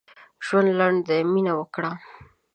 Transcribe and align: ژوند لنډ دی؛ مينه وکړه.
ژوند 0.45 0.69
لنډ 0.79 0.99
دی؛ 1.07 1.19
مينه 1.33 1.53
وکړه. 1.57 1.91